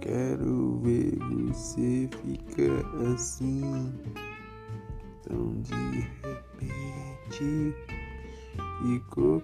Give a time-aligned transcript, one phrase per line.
[0.00, 3.92] Quero ver você ficar assim.
[5.22, 7.74] tão de repente
[8.82, 9.42] ficou.